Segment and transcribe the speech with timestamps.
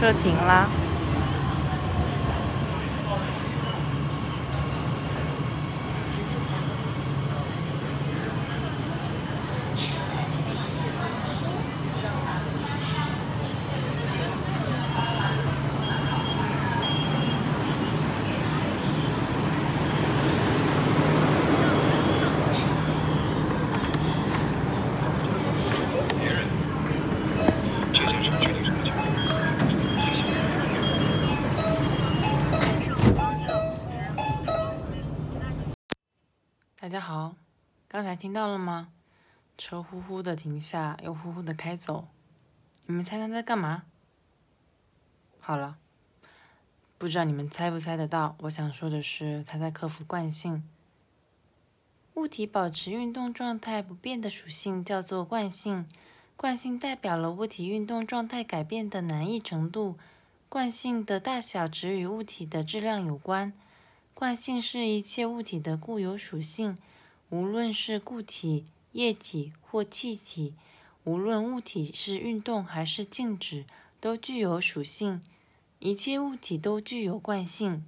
[0.00, 0.66] 车停啦。
[36.90, 37.36] 大家好，
[37.86, 38.88] 刚才听到了吗？
[39.56, 42.08] 车呼呼的停下，又呼呼的开走。
[42.86, 43.84] 你们猜他在干嘛？
[45.38, 45.78] 好了，
[46.98, 48.34] 不知道你们猜不猜得到？
[48.40, 50.68] 我想说的是，他在克服惯性。
[52.14, 55.86] 物体保持运动状态不变的属性叫做惯性，
[56.36, 59.96] 惯性代表了物体运动状态改变的难易程度。
[60.48, 63.52] 惯性的大小只与物体的质量有关。
[64.20, 66.76] 惯性是一切物体的固有属性，
[67.30, 70.52] 无论是固体、液体或气体，
[71.04, 73.64] 无论物体是运动还是静止，
[73.98, 75.22] 都具有属性。
[75.78, 77.82] 一切物体都具有惯性。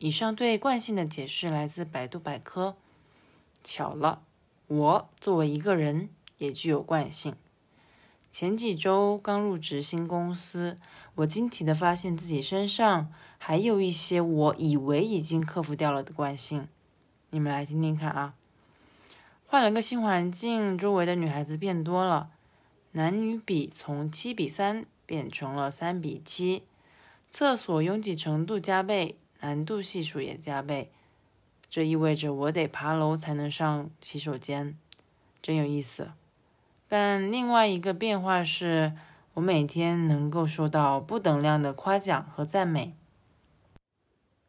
[0.00, 2.74] 以上对惯性的解释来自百度百科。
[3.62, 4.24] 巧了，
[4.66, 7.36] 我作为一个人也具有惯性。
[8.32, 10.78] 前几周刚入职新公司，
[11.16, 13.12] 我惊奇地发现自己身上。
[13.36, 16.66] 还有一些我以为已经克服掉了的惯性，
[17.28, 18.32] 你们来听听看啊。
[19.46, 22.30] 换了个新环境，周围的女孩子变多了，
[22.92, 26.62] 男女比从七比三变成了三比七，
[27.30, 30.90] 厕所拥挤程度加倍，难度系数也加倍。
[31.68, 34.78] 这意味着我得爬楼才能上洗手间，
[35.42, 36.12] 真有意思。
[36.94, 38.92] 但另外一个变化是，
[39.32, 42.94] 我每天能够收到不等量的夸奖和赞美。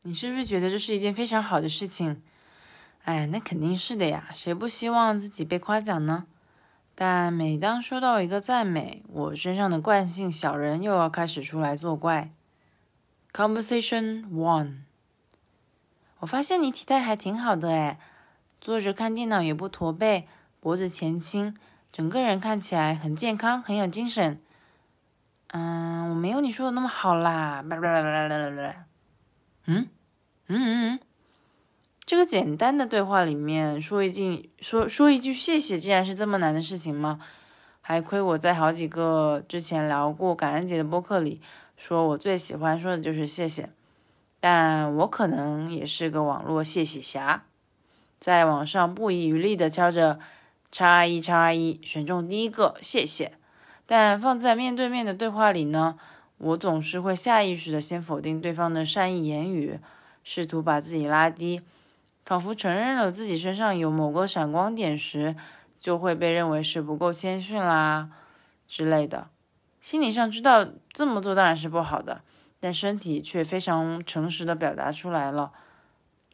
[0.02, 2.22] 你是不是觉得这是一件非常好的事情？
[3.06, 6.26] 哎，那肯定是的呀，谁不希望自己被夸奖呢？
[6.94, 12.32] 但每当收到一个赞美，我身上的惯性小人又要开始出来作怪。
[13.32, 14.80] Conversation one，
[16.20, 17.98] 我发现你体态还挺好的哎，
[18.59, 20.28] 坐着看电脑也不驼背，
[20.59, 21.56] 脖子前倾，
[21.94, 24.42] 整个人看起来很健康，很有精神。
[25.50, 27.64] 嗯，我没有你说的那么好啦。
[27.64, 27.70] 嗯，
[29.68, 29.88] 嗯
[30.48, 31.00] 嗯嗯，
[32.03, 37.20] 这个简单的对话里面说一句说说一句谢谢，竟然是这么难的事情吗？
[37.82, 41.40] 还亏我在好几个之前聊过感恩节的播客里，
[41.78, 43.70] 说我最喜欢说的就是谢谢。
[44.40, 47.44] 但我可能也是个网络谢谢侠，
[48.20, 50.20] 在网上不遗余力的敲着
[50.73, 53.34] 叉一叉一，选中第一个谢谢。
[53.85, 56.00] 但放在面对面的对话里呢？
[56.39, 59.79] 我总是会下意识的先否定对方的善意言语，
[60.23, 61.61] 试图把自己拉低，
[62.25, 65.35] 仿佛承认了自己身上有某个闪光点时，
[65.79, 68.09] 就会被认为是不够谦逊啦
[68.67, 69.28] 之类的。
[69.79, 72.23] 心理上知道这么做当然是不好的，
[72.59, 75.51] 但身体却非常诚实的表达出来了，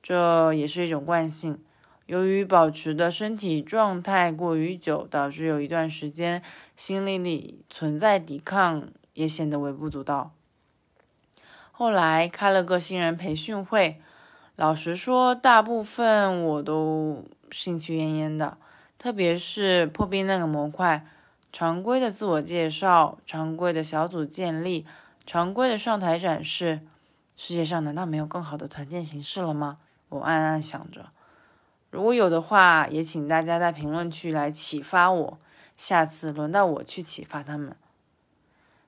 [0.02, 1.62] 这也是一种惯性。
[2.10, 6.42] 由于保持的身体状态过于久，导致有一段时间
[6.76, 8.90] 心理里存在抵抗。
[9.20, 10.32] 也显得微不足道。
[11.74, 14.00] 后来开了个新人培训会，
[14.56, 18.58] 老实说，大部分我都兴趣奄奄的，
[18.98, 21.06] 特别是破冰那个模块，
[21.52, 24.86] 常规的自我介绍，常规的小组建立，
[25.26, 26.80] 常规的上台展示，
[27.36, 29.80] 世界上难道没有更好的团建形式了吗？
[30.08, 31.10] 我暗暗想着，
[31.92, 35.40] 如果有的话，也请大家在评论区来启发我，
[35.76, 37.76] 下次轮到我去启发他们。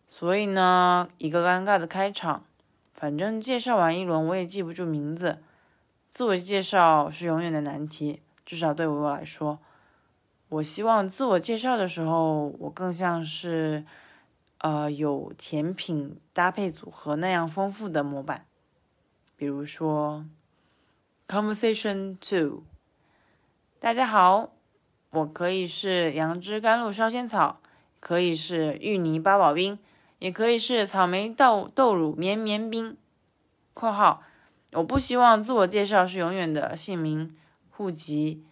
[0.07, 2.43] 所以呢，一个尴尬的开场，
[2.93, 5.39] 反正介绍完一轮我也记不住名字。
[6.09, 9.59] 自我介绍是永远的难题，至少对我来说。
[10.49, 13.85] 我希望自我介绍的时候，我更像是，
[14.57, 18.45] 呃，有甜品搭配组合那样丰富的模板。
[19.37, 20.25] 比如说
[21.29, 22.63] ，Conversation Two，
[23.83, 24.51] 大家好，
[25.09, 27.59] 我可以是杨枝甘露烧仙草，
[27.99, 29.79] 可以是芋泥八宝冰。
[30.19, 32.95] 也可以是草莓豆豆乳绵绵冰。
[33.73, 34.21] 括号，
[34.73, 37.35] 我不希望自我介绍是永远的姓名、
[37.71, 38.45] 户籍、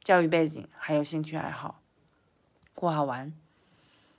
[0.00, 1.80] 教育背景，还有兴趣爱好。
[2.72, 3.32] 括号完。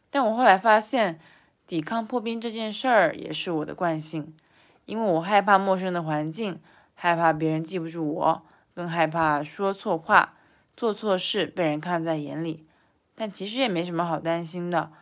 [0.10, 1.22] 但我后来发现，
[1.66, 4.36] 抵抗破冰这件事儿也是我的惯性，
[4.84, 6.60] 因为我害怕陌生的环境，
[6.96, 8.42] 害怕别人记不住我，
[8.76, 10.34] 更害怕说错话、
[10.80, 12.66] 做错事被人看在眼里。
[13.14, 14.94] 但其实也没什么好担心的。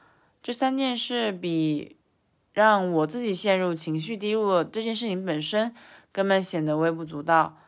[0.42, 1.98] 这三件事比
[2.52, 5.76] 让我自己陷入情绪低落，这件事情本身
[6.12, 7.60] 根本显得微不足道。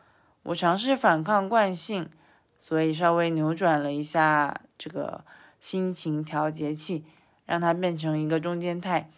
[0.42, 2.10] 我尝试反抗惯性，
[2.58, 5.24] 所以稍微扭转了一下这个
[5.60, 7.04] 心情调节器，
[7.46, 9.08] 让它变成一个中间态。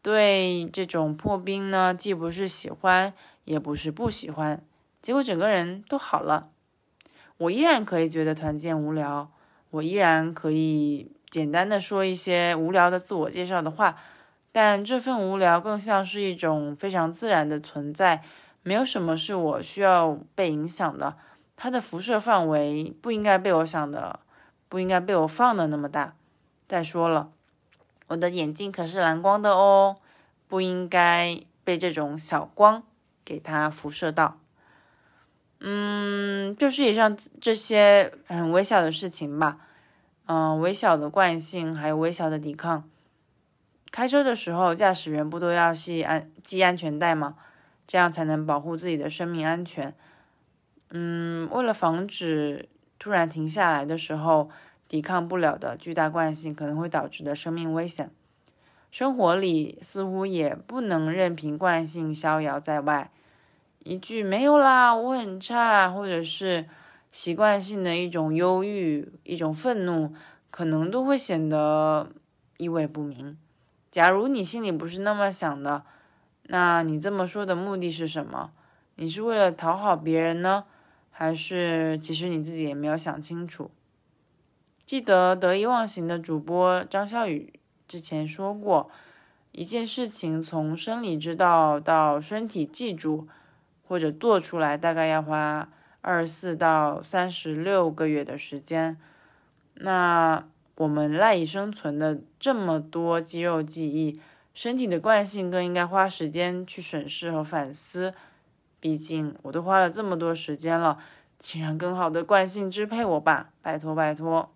[0.00, 3.12] 对这种破冰呢，既不是喜欢，
[3.44, 4.64] 也不是不喜欢，
[5.02, 6.48] 结果整个人都好了。
[7.38, 9.30] 我依然可以觉得团建无聊，
[9.70, 13.96] 我依然可以简单的说一些无聊的自我介绍的话，
[14.52, 18.22] 但这份无聊更像是一种非常自然的存在。
[18.62, 21.14] 没有什么是我需要被影响的，
[21.54, 24.18] 它的辐射范围不应该被我想的，
[24.68, 26.14] 不应该被我放的那么大。
[26.66, 27.30] 再说了，
[28.08, 29.98] 我的眼睛可是蓝光的哦，
[30.48, 32.82] 不应该被这种小光
[33.24, 34.38] 给它辐射到。
[35.60, 39.58] 嗯，就是以上这些很微小的事情吧，
[40.26, 42.84] 嗯，微小的惯性，还有微小的抵抗。
[43.90, 47.36] 开车的时候，驾驶员不都要系安系安全带吗？
[47.86, 49.94] 这样才能保护自己的生命安全。
[50.90, 52.68] 嗯，为了防止
[52.98, 54.50] 突然停下来的时候
[54.86, 58.10] 抵抗不了的巨大惯性可能会导致的生命危险，
[58.90, 63.10] 生活里似乎也不能任凭惯性逍遥在外。
[63.88, 66.66] 一句没有啦，我很差，或者是
[67.12, 70.12] 习惯性的一种忧郁、一种愤怒，
[70.50, 72.10] 可能都会显得
[72.56, 73.38] 意味不明。
[73.88, 75.84] 假如你心里不是那么想的。
[76.48, 78.50] 那你这么说的目的是什么？
[78.96, 80.64] 你是为了讨好别人呢，
[81.12, 83.70] 还是其实你自己也没有想清楚？
[84.84, 87.52] 记得得意忘形的主播张笑宇
[87.86, 88.90] 之前说过，
[89.52, 93.28] 一件事情从生理知道到身体记住
[93.86, 95.68] 或者做出来，大概要花
[96.00, 98.96] 二十四到三十六个月的时间。
[99.74, 100.44] 那
[100.76, 104.20] 我们赖以生存的这么多肌肉记忆。
[104.54, 108.14] 身体的惯性更应该花时间去审视和反思，
[108.80, 110.98] 毕竟我都花了这么多时间了，
[111.38, 114.55] 请让更好的惯性支配我吧，拜托拜托。